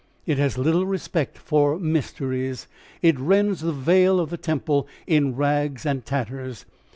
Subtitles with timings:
[0.25, 2.65] It has little respect for mysteries.
[3.03, 6.65] It rends the veil of the temple in rags and tatters.